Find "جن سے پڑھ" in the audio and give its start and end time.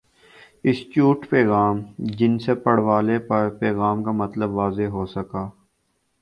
2.17-2.81